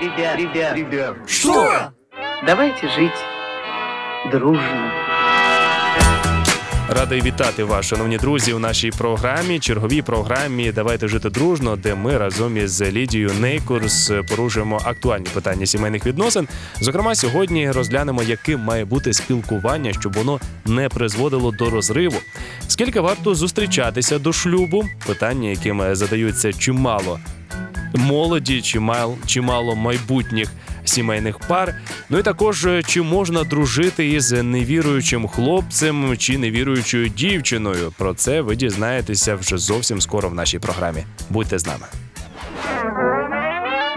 [0.00, 1.16] Ребят, ребят, ребят.
[1.26, 1.92] Что?
[2.44, 3.12] Давайте жить
[4.30, 4.92] дружно.
[6.94, 12.18] Радий вітати вас, шановні друзі, у нашій програмі, черговій програмі Давайте жити дружно, де ми
[12.18, 16.48] разом із Лідією Нейкурс порушуємо актуальні питання сімейних відносин.
[16.80, 22.16] Зокрема, сьогодні розглянемо, яким має бути спілкування, щоб воно не призводило до розриву.
[22.68, 24.84] Скільки варто зустрічатися до шлюбу?
[25.06, 27.18] Питання, яким задаються чимало
[27.94, 30.48] молоді, чимало, чимало майбутніх
[30.84, 31.74] сімейних пар.
[32.08, 37.92] Ну і також е, чи можна дружити із невіруючим хлопцем чи невіруючою дівчиною.
[37.98, 41.04] Про це ви дізнаєтеся вже зовсім скоро в нашій програмі.
[41.30, 41.86] Будьте з нами.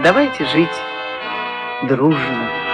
[0.03, 0.81] Давайте жить
[1.89, 2.64] дружно.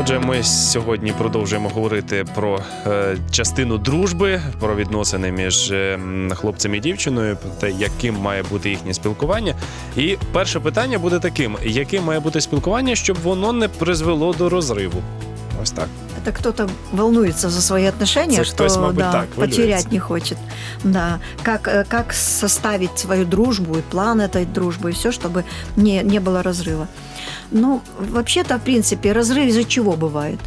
[0.00, 6.74] Отже, ми сьогодні продовжуємо говорити про е, частину дружби, про відносини між е, м, хлопцем
[6.74, 9.54] і дівчиною, про те, яким має бути їхнє спілкування.
[9.96, 15.02] І перше питання буде таким: яким має бути спілкування, щоб воно не призвело до розриву?
[15.62, 15.88] Ось так.
[16.24, 19.60] Это кто-то волнуется за свои отношения, Это что кто-то, мабуть, да, так, волнуется.
[19.62, 20.38] потерять не хочет.
[20.84, 21.18] Да.
[21.42, 25.44] Как, э, как составить свою дружбу и план этой дружбы, и все, чтобы
[25.76, 26.86] не, не было разрыва.
[27.51, 30.39] Ну, вообще-то, в принципе, разрыв из-за чего бывает?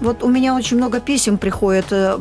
[0.00, 2.16] Вот у меня очень много писем приходит, э,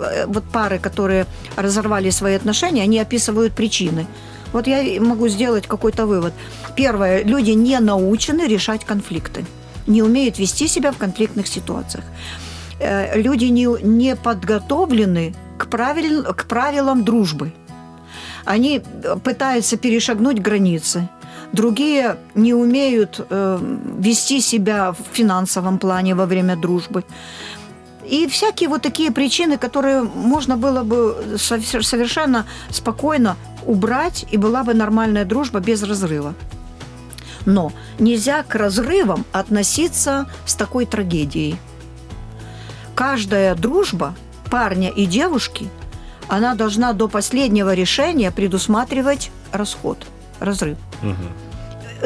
[0.00, 4.06] э, вот пары, которые разорвали свои отношения, они описывают причины.
[4.52, 6.34] Вот я могу сделать какой-то вывод.
[6.76, 9.44] Первое, люди не научены решать конфликты,
[9.86, 12.04] не умеют вести себя в конфликтных ситуациях.
[12.80, 17.52] Э, Люди не, не подготовлены к, правиль, к правилам дружбы.
[18.44, 18.82] Они
[19.24, 21.08] пытаются перешагнуть границы.
[21.52, 23.58] Другие не умеют э,
[23.98, 27.04] вести себя в финансовом плане во время дружбы.
[28.10, 33.36] И всякие вот такие причины, которые можно было бы со- совершенно спокойно
[33.66, 36.34] убрать, и была бы нормальная дружба без разрыва.
[37.46, 41.56] Но нельзя к разрывам относиться с такой трагедией.
[42.94, 44.14] Каждая дружба
[44.50, 45.68] парня и девушки,
[46.28, 50.06] она должна до последнего решения предусматривать расход,
[50.40, 50.78] разрыв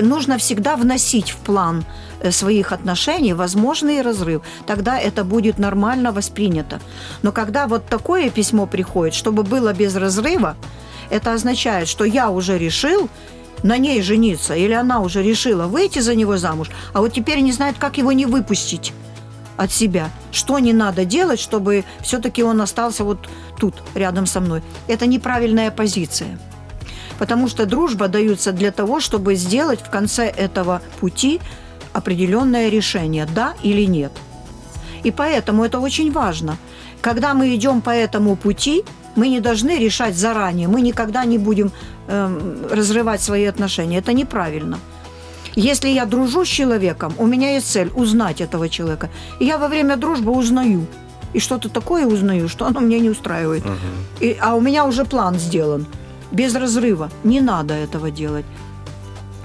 [0.00, 1.84] нужно всегда вносить в план
[2.20, 4.42] э, своих отношений возможный разрыв.
[4.66, 6.80] Тогда это будет нормально воспринято.
[7.22, 10.56] Но когда вот такое письмо приходит, чтобы было без разрыва,
[11.10, 13.08] это означает, что я уже решил
[13.62, 17.52] на ней жениться, или она уже решила выйти за него замуж, а вот теперь не
[17.52, 18.92] знает, как его не выпустить
[19.56, 20.10] от себя.
[20.32, 23.28] Что не надо делать, чтобы все-таки он остался вот
[23.58, 24.62] тут, рядом со мной.
[24.86, 26.38] Это неправильная позиция.
[27.18, 31.40] Потому что дружба даются для того, чтобы сделать в конце этого пути
[31.92, 34.12] определенное решение, да или нет.
[35.04, 36.56] И поэтому это очень важно.
[37.00, 38.82] Когда мы идем по этому пути,
[39.16, 41.70] мы не должны решать заранее, мы никогда не будем
[42.08, 43.98] эм, разрывать свои отношения.
[43.98, 44.78] Это неправильно.
[45.54, 49.08] Если я дружу с человеком, у меня есть цель узнать этого человека.
[49.40, 50.86] И я во время дружбы узнаю.
[51.34, 53.64] И что-то такое узнаю, что оно меня не устраивает.
[54.20, 55.86] И- а у меня уже план сделан.
[56.32, 57.10] Без разрыва.
[57.24, 58.44] Не надо этого делать.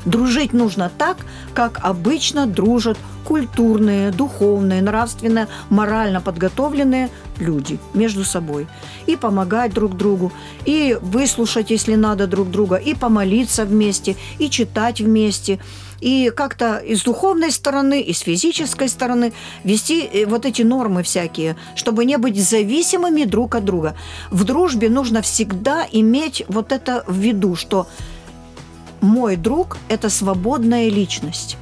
[0.05, 1.17] Дружить нужно так,
[1.53, 8.67] как обычно дружат культурные, духовные, нравственно, морально подготовленные люди между собой.
[9.05, 10.31] И помогать друг другу,
[10.65, 15.59] и выслушать, если надо, друг друга, и помолиться вместе, и читать вместе,
[16.01, 19.31] и как-то и с духовной стороны, и с физической стороны
[19.63, 23.95] вести э, вот эти нормы всякие, чтобы не быть зависимыми друг от друга.
[24.31, 27.87] В дружбе нужно всегда иметь вот это в виду, что
[28.99, 31.57] мой друг– это свободная личность.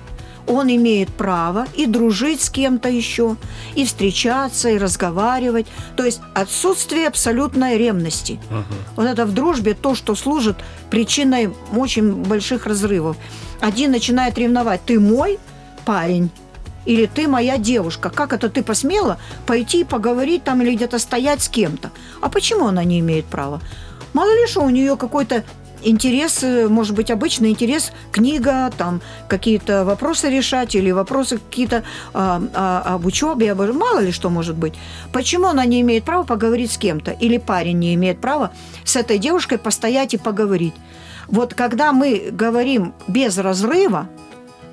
[0.47, 3.35] Он имеет право и дружить с кем-то еще,
[3.75, 5.67] и встречаться, и разговаривать.
[5.95, 8.39] То есть отсутствие абсолютной ревности.
[8.95, 10.57] Вот это в дружбе то, что служит
[10.89, 13.15] причиной очень больших разрывов.
[13.59, 14.81] Один начинает ревновать.
[14.85, 15.39] Ты мой
[15.85, 16.29] парень,
[16.85, 18.09] или ты моя девушка.
[18.09, 21.91] Как это ты посмела пойти и поговорить там или где-то стоять с кем-то?
[22.21, 23.61] А почему она не имеет права?
[24.13, 25.43] Мало ли что у нее какой-то
[25.83, 31.83] интерес, э, может быть, обычный интерес, книга, там какие-то вопросы решать или вопросы какие-то
[32.13, 34.73] а, а, об учебе, об, мало ли что может быть.
[35.13, 37.11] Почему она не имеет права поговорить с кем-то?
[37.11, 38.51] Или парень не имеет права
[38.83, 40.73] с этой девушкой постоять и поговорить?
[41.31, 44.09] Вот когда мы говорим без разрыва,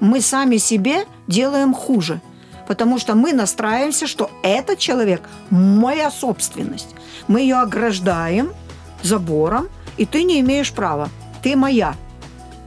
[0.01, 2.21] мы сами себе делаем хуже.
[2.67, 6.89] Потому что мы настраиваемся, что этот человек– моя собственность.
[7.29, 8.53] Мы ее ограждаем
[9.03, 11.09] забором, и ты не имеешь права.
[11.43, 11.95] Ты моя.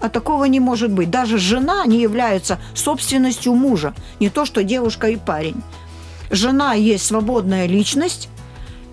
[0.01, 1.09] А такого не может быть.
[1.09, 3.93] Даже жена не является собственностью мужа.
[4.19, 5.61] Не то, что девушка и парень.
[6.31, 8.29] Жена есть свободная личность,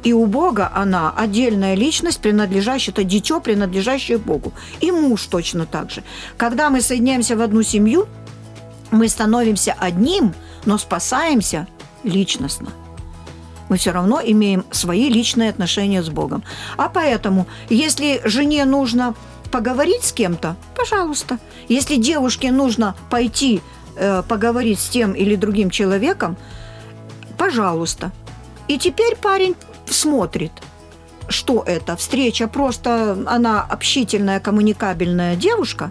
[0.06, 4.52] И у Бога она отдельная личность, принадлежащая, это дитё, принадлежащее Богу.
[4.80, 6.04] И муж точно так же.
[6.36, 8.06] Когда мы соединяемся в одну семью,
[8.92, 10.32] мы становимся одним,
[10.64, 11.66] но спасаемся
[12.04, 12.68] личностно.
[13.68, 16.44] Мы все равно имеем свои личные отношения с Богом.
[16.76, 19.16] А поэтому, если жене нужно
[19.50, 21.40] поговорить с кем-то, пожалуйста.
[21.66, 23.60] Если девушке нужно пойти
[23.96, 26.36] э, поговорить с тем или другим человеком,
[27.36, 28.12] пожалуйста.
[28.68, 29.56] И теперь парень
[29.88, 30.52] смотрит,
[31.28, 31.96] что это.
[31.96, 35.90] Встреча просто, она общительная, коммуникабельная девушка,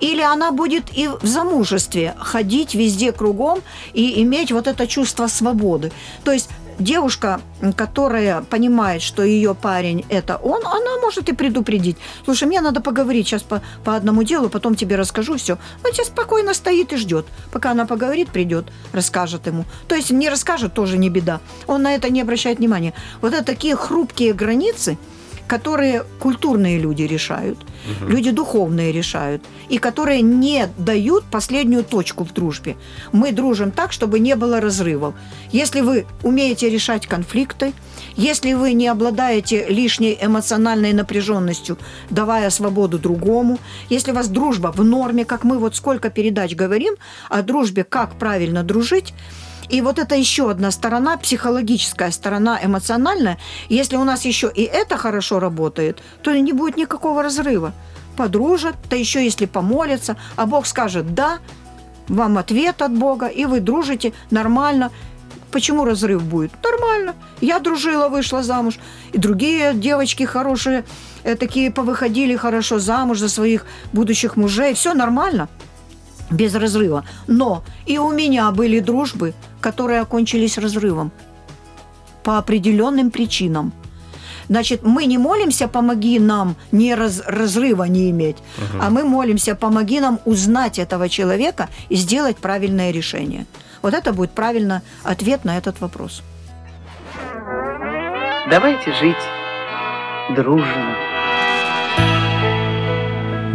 [0.00, 3.60] или она будет и в замужестве ходить везде кругом
[3.92, 5.90] и иметь вот это чувство свободы.
[6.24, 7.40] То есть девушка,
[7.76, 11.96] которая понимает, что ее парень это он, она может и предупредить.
[12.24, 15.58] Слушай, мне надо поговорить сейчас по, по одному делу, потом тебе расскажу все.
[15.84, 17.26] Он тебе спокойно стоит и ждет.
[17.52, 19.64] Пока она поговорит, придет, расскажет ему.
[19.88, 21.40] То есть не расскажет, тоже не беда.
[21.66, 22.94] Он на это не обращает внимания.
[23.20, 24.98] Вот это такие хрупкие границы–
[25.48, 28.10] которые культурные люди решают, угу.
[28.10, 32.76] люди духовные решают, и которые не дают последнюю точку в дружбе.
[33.12, 35.14] Мы дружим так, чтобы не было разрывов.
[35.50, 37.72] Если вы умеете решать конфликты,
[38.14, 41.78] если вы не обладаете лишней эмоциональной напряженностью,
[42.10, 43.58] давая свободу другому,
[43.88, 46.94] если у вас дружба в норме, как мы вот сколько передач говорим
[47.30, 49.14] о дружбе, как правильно дружить,
[49.68, 53.38] и вот это еще одна сторона, психологическая сторона, эмоциональная.
[53.68, 57.72] Если у нас еще и это хорошо работает, то не будет никакого разрыва.
[58.16, 61.38] Подружат, да еще если помолятся, а Бог скажет «да»,
[62.08, 64.90] вам ответ от Бога, и вы дружите нормально.
[65.50, 66.52] Почему разрыв будет?
[66.62, 67.14] Нормально.
[67.40, 68.78] Я дружила, вышла замуж.
[69.12, 70.84] И другие девочки хорошие,
[71.24, 74.72] э, такие повыходили хорошо замуж за своих будущих мужей.
[74.74, 75.48] Все нормально
[76.30, 77.04] без разрыва.
[77.26, 81.10] Но и у меня были дружбы, которые окончились разрывом
[82.22, 83.72] по определенным причинам.
[84.48, 88.82] Значит, мы не молимся, помоги нам не раз, разрыва не иметь, угу.
[88.82, 93.46] а мы молимся, помоги нам узнать этого человека и сделать правильное решение.
[93.82, 96.22] Вот это будет правильно ответ на этот вопрос.
[98.50, 99.16] Давайте жить
[100.34, 101.07] дружно.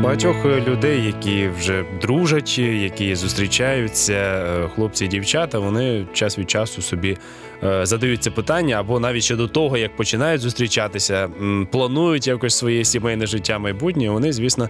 [0.03, 6.50] Багатьох е, людей, які вже дружать, які зустрічаються, е, хлопці і дівчата, вони час від
[6.50, 7.17] часу собі
[7.63, 11.29] е, задають це питання, або навіть ще до того, як починають зустрічатися,
[11.71, 14.09] планують якось своє сімейне життя майбутнє.
[14.09, 14.69] Вони, звісно,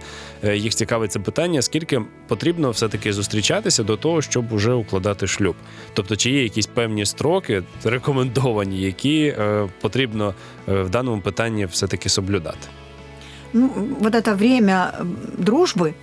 [0.54, 5.56] їх цікавить це питання, скільки потрібно все-таки зустрічатися до того, щоб уже укладати шлюб.
[5.94, 9.34] Тобто, чи є якісь певні строки рекомендовані, які
[9.80, 10.34] потрібно
[10.66, 12.68] в даному питанні все-таки соблюдати
[13.54, 14.94] ну, вот это время
[15.38, 15.94] дружбы,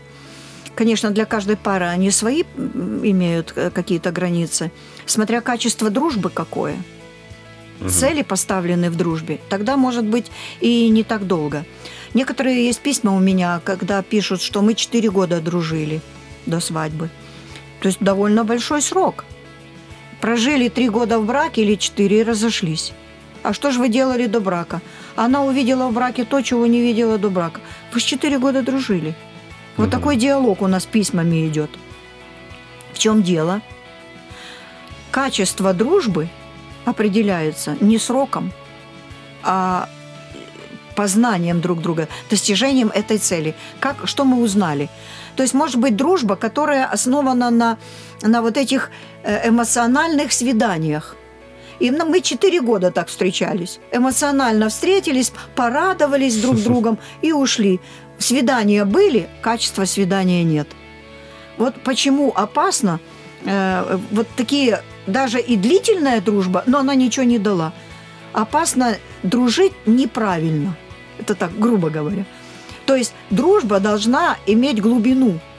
[0.73, 4.71] конечно, для каждой пары они свои имеют э, какие-то границы,
[5.05, 6.77] смотря качество дружбы какое.
[7.81, 7.89] Угу.
[7.89, 10.31] Цели поставлены в дружбе, тогда, может быть,
[10.61, 11.65] и не так долго.
[12.13, 16.01] Некоторые есть письма у меня, когда пишут, что мы 4 года дружили
[16.45, 17.09] до свадьбы.
[17.81, 19.25] То есть довольно большой срок.
[20.19, 22.93] Прожили 3 года в браке или 4 и разошлись.
[23.43, 24.81] А что же вы делали до брака?
[25.15, 27.61] Она увидела в браке то, чего не видела до брака.
[27.93, 29.15] Вы с четыре года дружили.
[29.77, 29.91] Вот угу.
[29.91, 31.69] такой диалог у нас письмами идет.
[32.93, 33.61] В чем дело?
[35.11, 36.29] Качество дружбы
[36.85, 38.51] определяется не сроком,
[39.43, 39.89] а
[40.95, 43.55] познанием друг друга, достижением этой цели.
[43.79, 44.89] Как, что мы узнали?
[45.35, 47.77] То есть, может быть, дружба, которая основана на,
[48.21, 48.91] на вот этих
[49.23, 51.15] э, эмоциональных свиданиях.
[51.81, 53.79] И мы четыре года так встречались.
[53.91, 57.79] Эмоционально встретились, порадовались друг другом и ушли.
[58.19, 60.67] Свидания были, качества свидания нет.
[61.57, 62.99] Вот почему опасно
[63.45, 67.73] э, вот такие, даже и длительная дружба, но она ничего не дала.
[68.31, 70.77] Опасно дружить неправильно.
[71.17, 72.25] Это так, грубо говоря.
[72.85, 75.39] То есть дружба должна иметь глубину–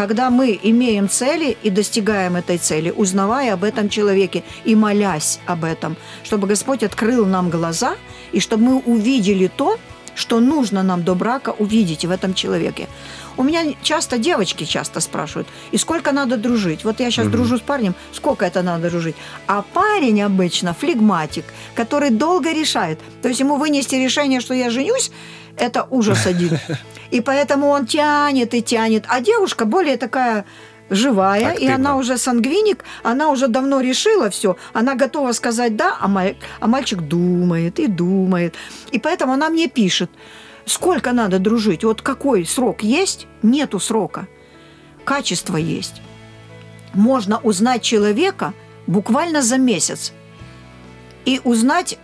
[0.00, 5.62] когда мы имеем цели и достигаем этой цели, узнавая об этом человеке и молясь об
[5.62, 7.96] этом, чтобы Господь открыл нам глаза
[8.32, 9.78] и чтобы мы увидели то,
[10.14, 12.88] что нужно нам до брака увидеть в этом человеке.
[13.36, 16.84] У меня часто девочки часто спрашивают, и сколько надо дружить?
[16.84, 17.36] Вот я сейчас угу.
[17.36, 19.16] дружу с парнем, сколько это надо дружить?
[19.46, 22.98] А парень обычно флегматик, который долго решает.
[23.22, 25.10] То есть ему вынести решение, что я женюсь,
[25.56, 26.58] это ужас один.
[27.10, 29.04] И поэтому он тянет и тянет.
[29.08, 30.44] А девушка более такая
[30.90, 31.70] живая, Активно.
[31.70, 36.36] и она уже сангвиник, она уже давно решила все, она готова сказать да, а, маль,
[36.58, 38.54] а мальчик думает и думает.
[38.90, 40.10] И поэтому она мне пишет,
[40.66, 43.26] сколько надо дружить, вот какой срок есть?
[43.42, 44.26] Нету срока.
[45.04, 46.02] Качество есть.
[46.92, 48.52] Можно узнать человека
[48.86, 50.12] буквально за месяц
[51.24, 51.98] и узнать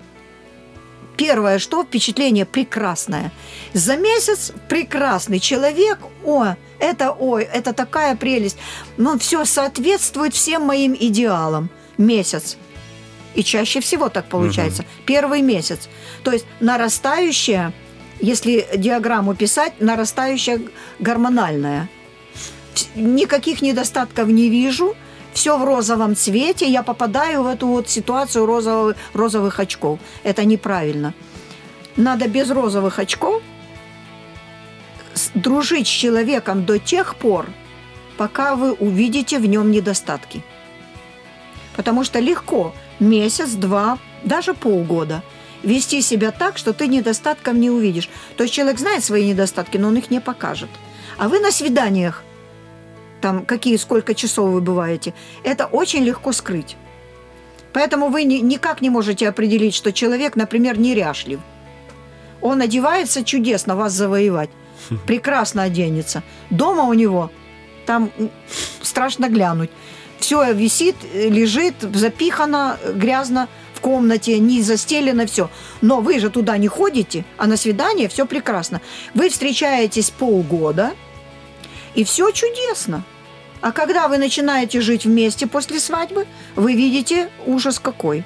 [1.16, 3.32] первое, что впечатление прекрасное.
[3.73, 8.58] За месяц прекрасный человек, о, это, ой, это такая прелесть.
[8.96, 11.70] Ну, все соответствует всем моим идеалам.
[11.99, 12.56] Месяц.
[13.35, 14.85] И чаще всего так получается.
[15.04, 15.88] Первый месяц.
[16.23, 17.73] То есть нарастающая,
[18.20, 20.61] если диаграмму писать, нарастающая
[20.99, 21.88] гормональная.
[22.94, 24.96] Никаких недостатков не вижу.
[25.37, 26.66] Все в розовом цвете.
[26.66, 29.99] Я попадаю в эту вот ситуацию розовых, розовых очков.
[30.23, 31.12] Это неправильно.
[31.97, 33.43] Надо без розовых очков
[35.35, 37.47] дружить с человеком до тех пор,
[38.16, 40.43] пока вы увидите в нем недостатки.
[41.76, 45.23] Потому что легко месяц, два, даже полгода
[45.62, 48.09] вести себя так, что ты недостатков не увидишь.
[48.38, 50.71] То есть человек знает свои недостатки, но он их не покажет.
[51.19, 52.23] А вы на свиданиях,
[53.20, 56.76] там какие, сколько часов вы бываете, это очень легко скрыть.
[57.73, 61.40] Поэтому вы ни- никак не можете определить, что человек, например, неряшлив.
[62.40, 64.50] Он одевается чудесно вас завоевать,
[65.06, 66.23] прекрасно оденется.
[66.50, 67.30] Дома у него
[67.87, 68.11] там
[68.82, 69.70] страшно глянуть.
[70.18, 75.50] Все висит, лежит, запихано, грязно в комнате, не застелено, все.
[75.82, 78.80] Но вы же туда не ходите, а на свидание все прекрасно.
[79.14, 80.94] Вы встречаетесь полгода,
[81.97, 83.03] и все чудесно.
[83.61, 88.23] А когда вы начинаете жить вместе после свадьбы, вы видите ужас какой.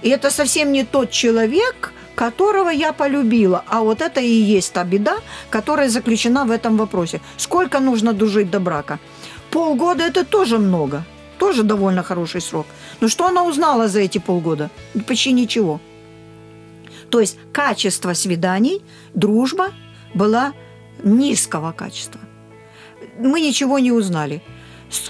[0.00, 3.64] И это совсем не тот человек, которого я полюбила.
[3.66, 5.18] А вот это и есть та беда,
[5.50, 7.20] которая заключена в этом вопросе.
[7.36, 8.98] Сколько нужно дожить до брака?
[9.50, 11.04] Полгода это тоже много.
[11.38, 12.66] Тоже довольно хороший срок.
[13.00, 14.70] Но что она узнала за эти полгода?
[15.06, 15.80] Почти ничего.
[17.10, 18.82] То есть качество свиданий,
[19.14, 19.72] дружба
[20.14, 20.52] была
[21.02, 22.20] низкого качества.
[23.18, 24.40] Мы ничего не узнали.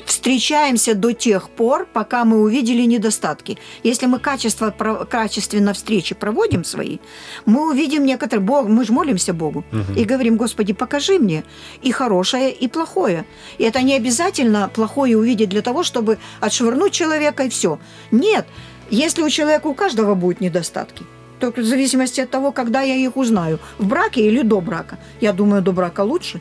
[0.07, 3.59] Встречаемся до тех пор, пока мы увидели недостатки.
[3.85, 6.99] Если мы качество, про- качественно встречи проводим свои,
[7.47, 8.45] мы увидим некоторые...
[8.45, 9.65] Бог, мы же молимся Богу
[9.97, 11.45] и говорим, Господи, покажи мне
[11.81, 13.25] и хорошее, и плохое.
[13.59, 17.79] И это не обязательно плохое увидеть для того, чтобы отшвырнуть человека и все.
[18.11, 18.47] Нет,
[18.91, 21.05] если у человека у каждого будут недостатки,
[21.39, 24.99] только в зависимости от того, когда я их узнаю, в браке или до брака.
[25.21, 26.41] Я думаю, до брака лучше.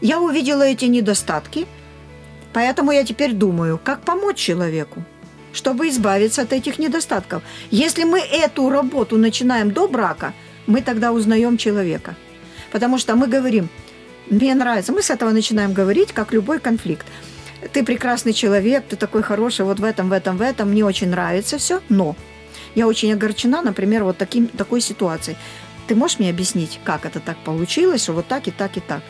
[0.00, 1.66] Я увидела эти недостатки,
[2.52, 5.02] поэтому я теперь думаю, как помочь человеку,
[5.52, 7.42] чтобы избавиться от этих недостатков.
[7.70, 10.32] Если мы эту работу начинаем до брака,
[10.66, 12.14] мы тогда узнаем человека.
[12.72, 13.68] Потому что мы говорим,
[14.30, 17.06] мне нравится, мы с этого начинаем говорить, как любой конфликт.
[17.72, 21.10] Ты прекрасный человек, ты такой хороший, вот в этом, в этом, в этом, мне очень
[21.10, 22.16] нравится все, но
[22.74, 25.36] я очень огорчена, например, вот таким, такой ситуацией.
[25.88, 29.02] Ты можешь мне объяснить, как это так получилось, что вот так и так и так?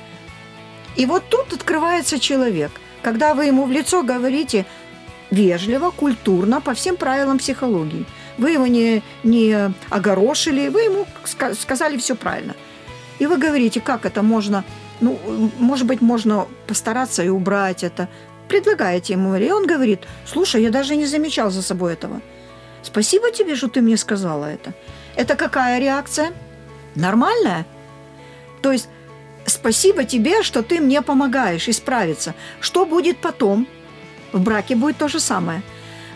[0.96, 2.70] И вот тут открывается человек.
[3.02, 4.66] Когда вы ему в лицо говорите
[5.30, 8.04] вежливо, культурно, по всем правилам психологии.
[8.38, 12.54] Вы его не, не огорошили, вы ему ска- сказали все правильно.
[13.18, 14.64] И вы говорите, как это можно,
[15.00, 15.18] ну,
[15.58, 18.08] может быть, можно постараться и убрать это.
[18.48, 22.20] Предлагаете ему, и он говорит, слушай, я даже не замечал за собой этого.
[22.82, 24.72] Спасибо тебе, что ты мне сказала это.
[25.14, 26.32] Это какая реакция?
[26.94, 27.66] Нормальная?
[28.62, 28.88] То есть
[29.50, 32.34] спасибо тебе, что ты мне помогаешь исправиться.
[32.60, 33.66] Что будет потом?
[34.32, 35.62] В браке будет то же самое.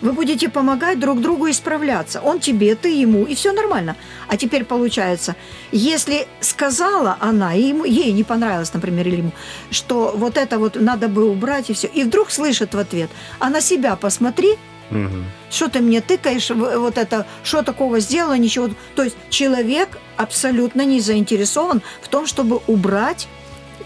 [0.00, 2.20] Вы будете помогать друг другу исправляться.
[2.20, 3.96] Он тебе, ты ему, и все нормально.
[4.28, 5.34] А теперь получается,
[5.72, 9.32] если сказала она, и ему, ей не понравилось, например, или ему,
[9.70, 13.48] что вот это вот надо бы убрать и все, и вдруг слышит в ответ, а
[13.48, 14.58] на себя посмотри,
[14.90, 15.24] Мгм.
[15.50, 18.68] что ты мне тыкаешь, вот это, что такого сделала, ничего.
[18.94, 23.28] То есть человек абсолютно не заинтересован в том, чтобы убрать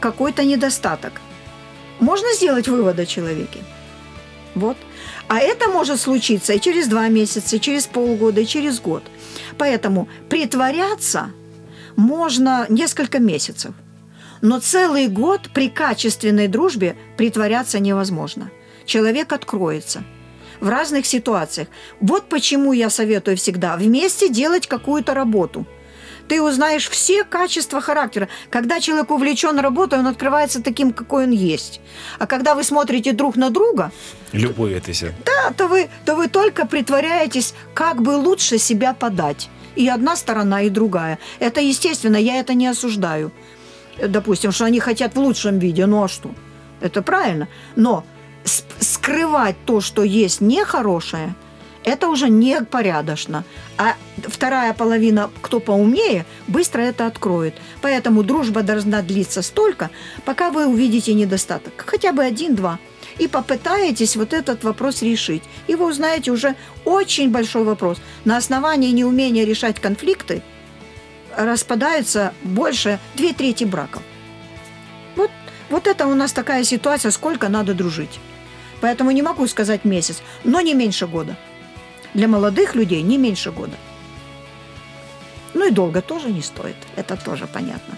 [0.01, 1.21] какой-то недостаток.
[2.01, 3.61] Можно сделать вывод о человеке.
[4.55, 4.77] Вот.
[5.29, 9.03] А это может случиться и через два месяца, и через полгода, и через год.
[9.57, 11.31] Поэтому притворяться
[11.97, 13.73] можно несколько месяцев.
[14.41, 18.51] Но целый год при качественной дружбе притворяться невозможно.
[18.87, 20.05] Человек откроется
[20.61, 21.69] в разных ситуациях.
[22.01, 25.67] Вот почему я советую всегда вместе делать какую-то работу.
[26.29, 28.29] Ты узнаешь все качества характера.
[28.51, 31.81] Когда человек увлечен работой, он открывается таким, какой он есть.
[32.19, 33.91] А когда вы смотрите друг на друга,
[34.33, 35.15] Любуєтеся.
[35.25, 39.49] да, то вы, то вы только притворяетесь, как бы лучше себя подать.
[39.75, 41.19] И одна сторона, и другая.
[41.41, 43.31] Это естественно, я это не осуждаю.
[44.09, 46.31] Допустим, что они хотят в лучшем виде, ну а что?
[46.81, 47.49] Это правильно.
[47.77, 48.05] Но
[48.81, 51.35] скрывать то, что есть нехорошее,
[51.85, 53.45] это уже непорядочно.
[53.79, 53.95] А
[54.27, 57.55] вторая половина, кто поумнее, быстро это откроет.
[57.81, 59.91] Поэтому дружба должна длиться столько,
[60.25, 61.73] пока вы увидите недостаток.
[61.87, 62.79] Хотя бы один-два.
[63.19, 65.43] И попытаетесь вот этот вопрос решить.
[65.67, 67.99] И вы узнаете уже очень большой вопрос.
[68.25, 70.43] На основании неумения решать конфликты
[71.37, 74.03] распадается больше две трети браков.
[75.17, 75.31] Вот,
[75.71, 78.21] вот это у нас такая ситуация, сколько надо дружить.
[78.81, 81.37] Поэтому не могу сказать месяц, но не меньше года.
[82.15, 83.77] Для молодых людей не меньше года.
[85.55, 86.77] Ну и долго тоже не стоит.
[86.97, 87.97] Это тоже понятно.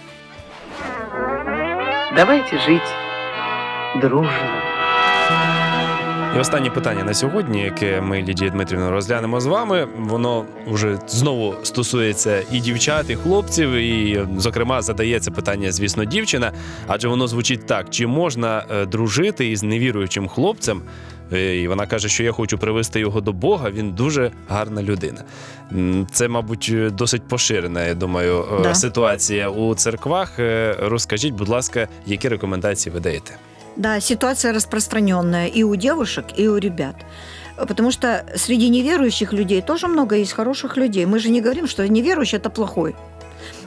[2.17, 2.83] Давайте жить
[4.01, 4.70] дружно.
[6.37, 11.55] І останнє питання на сьогодні, яке ми Лідія Дмитрівна розглянемо з вами, воно вже знову
[11.63, 16.53] стосується і дівчат, і хлопців, і, зокрема, задається питання, звісно, дівчина,
[16.87, 20.83] адже воно звучить так: чи можна е, дружити із невіруючим хлопцем?
[21.33, 23.71] Е, І вона каже, що я хочу привести його до Бога.
[23.71, 25.25] Він дуже гарна людина.
[26.13, 28.75] Це, мабуть, досить поширена, я думаю, е, Да.
[28.75, 30.39] ситуація у церквах.
[30.39, 33.37] Е, Розкажіть, будь ласка, які рекомендації ви даєте?
[33.77, 36.97] Да, ситуация распространенная и у девушек, и у ребят.
[37.57, 41.07] Потому что среди неверующих людей тоже много есть хороших людей.
[41.07, 42.97] Мы же не говорим, что неверующий– это плохой.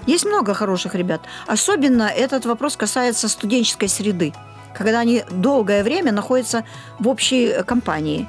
[0.06, 1.22] Есть много хороших ребят.
[1.48, 4.34] Особенно этот вопрос касается студенческой среды,
[4.76, 6.64] когда они долгое время находятся
[7.00, 8.28] в общей компании.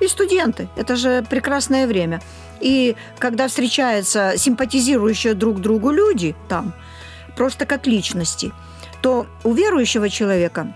[0.00, 2.20] И студенты– это же прекрасное время.
[2.60, 6.72] И когда встречаются симпатизирующие друг другу люди там,
[7.36, 8.52] просто как личности,
[9.00, 10.72] то у верующего человека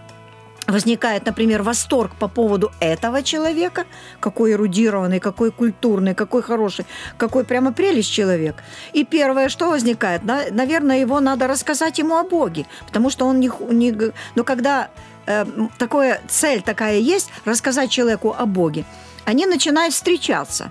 [0.72, 3.84] возникает, например, восторг по поводу этого человека,
[4.20, 6.84] какой эрудированный, какой культурный, какой хороший,
[7.16, 8.56] какой прямо прелесть человек.
[8.92, 13.38] И первое, что возникает, на- наверное, его надо рассказать ему о Боге, потому что он
[13.40, 13.50] не...
[13.70, 14.88] не но когда
[15.26, 15.44] э,
[15.78, 18.84] такое, цель такая есть, рассказать человеку о Боге,
[19.24, 20.70] они начинают встречаться.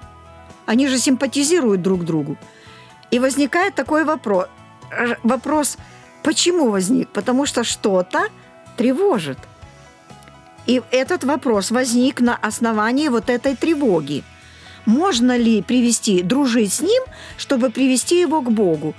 [0.65, 2.37] Они же симпатизируют друг другу.
[3.11, 4.45] И возникает такой вопрос.
[4.91, 5.77] Р- Вопрос,
[6.23, 7.09] почему возник?
[7.09, 8.27] Потому что что-то
[8.77, 9.37] тревожит.
[10.67, 14.23] И этот вопрос возник на основании вот этой тревоги.
[14.85, 17.03] Можно ли привести, дружить с ним,
[17.37, 18.95] чтобы привести его к Богу?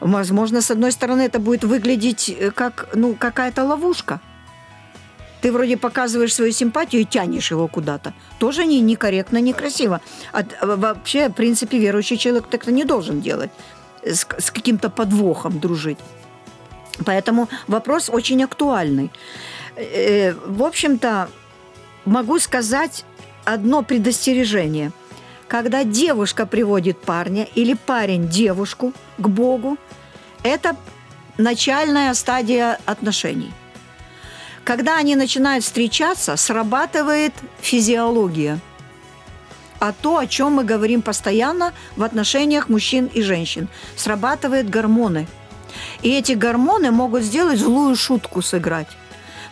[0.00, 4.20] Возможно, с одной стороны, это будет выглядеть э, как ну, какая-то ловушка.
[5.40, 8.12] Ты вроде показываешь свою симпатию и тянешь его куда-то.
[8.38, 10.00] Тоже не, некорректно, некрасиво.
[10.32, 13.50] А, а вообще, в принципе, верующий человек так-то не должен делать.
[14.02, 15.98] С, с каким-то подвохом дружить.
[17.04, 19.10] Поэтому вопрос очень актуальный.
[19.76, 21.28] Э, В общем-то,
[22.04, 23.04] могу сказать
[23.44, 24.90] одно предостережение.
[25.48, 29.76] Когда девушка приводит парня или парень девушку к Богу,
[30.42, 30.76] это
[31.38, 33.52] начальная стадия отношений.
[34.64, 38.58] Когда они начинают встречаться, срабатывает физиология.
[39.78, 45.28] А то, о чем мы говорим постоянно в отношениях мужчин и женщин, срабатывают гормоны.
[46.02, 48.88] И эти гормоны могут сделать злую шутку сыграть.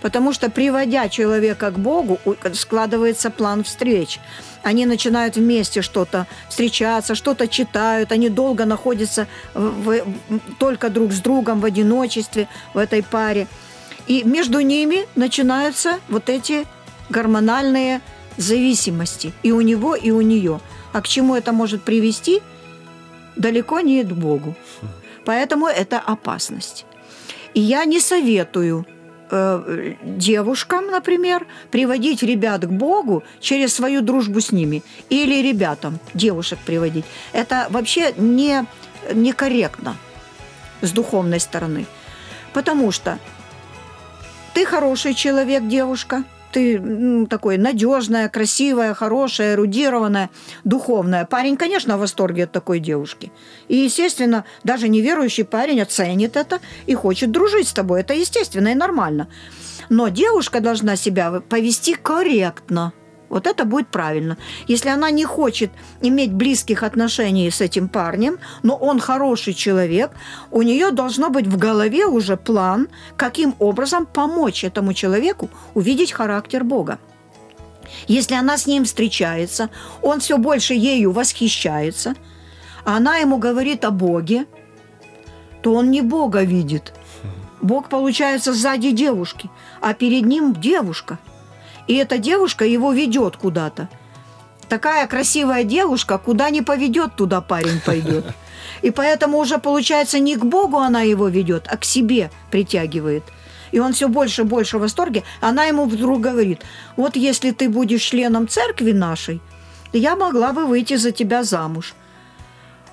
[0.04, 2.18] Потому что, приводя человека к Богу,
[2.52, 4.20] складывается план встреч.
[4.62, 11.20] Они начинают вместе что-то встречаться, что-то читают, они долго находятся в- в- только друг с
[11.20, 13.46] другом в одиночестве в этой паре.
[14.06, 16.66] И между ними начинаются вот эти
[17.08, 18.02] гормональные
[18.36, 20.60] зависимости и у него, и у нее.
[20.92, 22.42] А к чему это может привести?
[23.36, 24.54] Далеко не к Богу.
[25.24, 26.84] Поэтому это опасность.
[27.54, 28.84] И я не советую
[29.34, 34.82] э, девушкам, например, приводить ребят к Богу через свою дружбу с ними.
[35.10, 37.04] Или ребятам девушек приводить.
[37.32, 38.66] Это вообще не,
[39.12, 39.96] некорректно
[40.80, 41.86] с духовной стороны.
[42.52, 43.18] Потому что
[44.54, 50.30] ты хороший человек, девушка, ты м, такой надежная, красивая, хорошая, эрудированная,
[50.62, 51.24] духовная.
[51.24, 53.32] Парень, конечно, в восторге от такой девушки.
[53.66, 58.00] И, естественно, даже неверующий парень оценит это и хочет дружить с тобой.
[58.00, 59.26] Это естественно и нормально.
[59.88, 62.92] Но девушка должна себя повести корректно.
[63.28, 64.36] Вот это будет правильно.
[64.68, 70.12] Если она не хочет иметь близких отношений с этим парнем, но он хороший человек,
[70.50, 76.64] у нее должно быть в голове уже план, каким образом помочь этому человеку увидеть характер
[76.64, 76.98] Бога.
[78.06, 79.70] Если она с ним встречается,
[80.02, 82.14] он все больше ею восхищается,
[82.84, 84.46] а она ему говорит о Боге,
[85.62, 86.92] то он не Бога видит.
[87.62, 89.48] Бог получается сзади девушки,
[89.80, 91.18] а перед ним девушка.
[91.86, 93.88] И эта девушка его ведет куда-то.
[94.68, 98.24] Такая красивая девушка, куда не поведет, туда парень пойдет.
[98.82, 103.24] И поэтому уже получается не к Богу она его ведет, а к себе притягивает.
[103.72, 105.24] И он все больше и больше в восторге.
[105.40, 106.62] Она ему вдруг говорит,
[106.96, 109.40] вот если ты будешь членом церкви нашей,
[109.92, 111.94] я могла бы выйти за тебя замуж.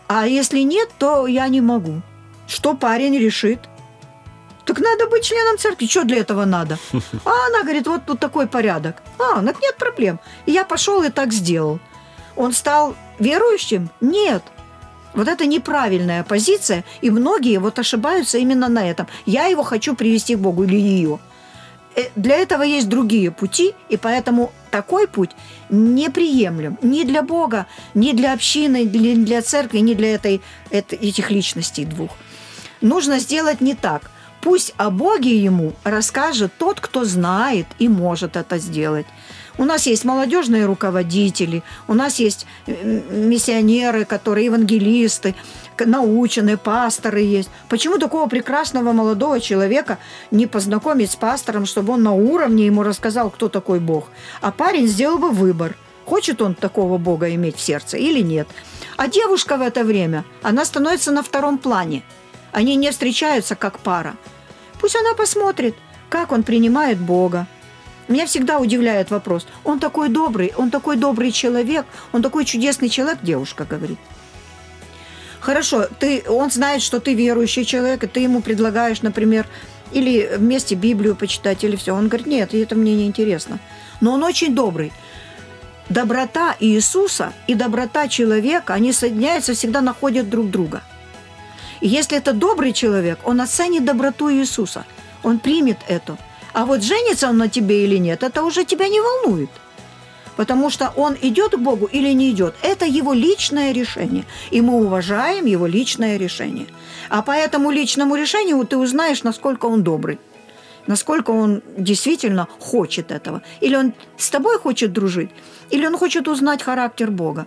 [0.07, 2.01] А если нет, то я не могу.
[2.47, 3.59] Что парень решит?
[4.65, 5.87] Так надо быть членом церкви.
[5.87, 6.77] Что для этого надо?
[7.25, 9.01] А она говорит, вот тут такой порядок.
[9.19, 10.19] А, так нет проблем.
[10.45, 11.79] И я пошел и так сделал.
[12.35, 13.89] Он стал верующим?
[14.01, 14.43] Нет.
[15.13, 19.07] Вот это неправильная позиция, и многие вот ошибаются именно на этом.
[19.25, 21.19] Я его хочу привести к Богу или ее.
[21.95, 25.31] Э, Для этого есть другие пути, и поэтому такой путь
[25.69, 31.31] неприемлем ни для Бога, ни для общины, ни для церкви, ни для этой, эт- этих
[31.31, 32.11] личностей двух.
[32.81, 34.10] Нужно сделать не так.
[34.41, 39.05] Пусть о Боге ему расскажет тот, кто знает и может это сделать.
[39.57, 45.35] У нас есть молодежные руководители, у нас есть э, миссионеры, которые евангелисты,
[45.77, 47.49] наученные, пасторы есть.
[47.69, 49.99] Почему такого прекрасного молодого человека
[50.31, 54.05] не познакомить с пастором, чтобы он на уровне ему рассказал, кто такой Бог?
[54.41, 55.75] А парень сделал бы выбор,
[56.05, 58.47] хочет он такого Бога иметь в сердце или нет.
[58.97, 62.03] А девушка в это время, она становится на втором плане.
[62.51, 64.15] Они не встречаются как пара.
[64.79, 65.75] Пусть она посмотрит,
[66.09, 67.47] как он принимает Бога.
[68.07, 69.47] Меня всегда удивляет вопрос.
[69.63, 73.99] Он такой добрый, он такой добрый человек, он такой чудесный человек, девушка говорит.
[75.39, 79.47] Хорошо, ты, он знает, что ты верующий человек, и ты ему предлагаешь, например,
[79.91, 81.95] или вместе Библию почитать, или все.
[81.95, 83.59] Он говорит, нет, это мне не интересно.
[84.01, 84.91] Но он очень добрый.
[85.89, 90.83] Доброта Иисуса и доброта человека, они соединяются, всегда находят друг друга.
[91.81, 94.85] И если это добрый человек, он оценит доброту Иисуса.
[95.23, 96.17] Он примет это.
[96.53, 99.49] А вот женится он на тебе или нет, это уже тебя не волнует.
[100.35, 102.55] Потому что он идет к Богу или не идет.
[102.61, 104.25] Это его личное решение.
[104.49, 106.67] И мы уважаем его личное решение.
[107.09, 110.19] А по этому личному решению ты узнаешь, насколько он добрый.
[110.87, 113.41] Насколько он действительно хочет этого.
[113.59, 115.29] Или он с тобой хочет дружить,
[115.69, 117.45] или он хочет узнать характер Бога.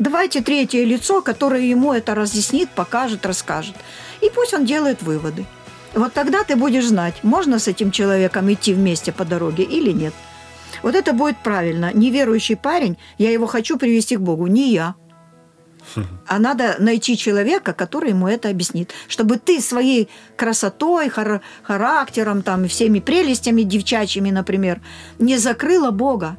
[0.00, 3.76] Давайте третье лицо, которое ему это разъяснит, покажет, расскажет.
[4.22, 5.44] И пусть он делает выводы.
[5.92, 10.14] Вот тогда ты будешь знать, можно с этим человеком идти вместе по дороге или нет.
[10.82, 11.90] Вот это будет правильно.
[11.92, 14.94] Неверующий парень, я его хочу привести к Богу, не я.
[16.26, 18.94] А надо найти человека, который ему это объяснит.
[19.06, 24.80] Чтобы ты своей красотой, хар- характером, там, всеми прелестями девчачьими, например,
[25.18, 26.38] не закрыла Бога.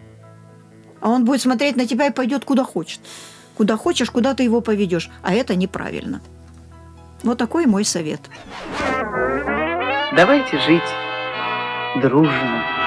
[0.99, 2.99] А он будет смотреть на тебя и пойдет куда хочет.
[3.61, 5.11] Куда хочешь, куда ты его поведешь.
[5.21, 6.19] А это неправильно.
[7.21, 8.19] Вот такой мой совет.
[10.15, 10.81] Давайте жить
[12.01, 12.80] дружно.